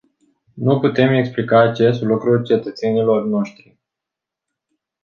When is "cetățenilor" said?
2.41-3.25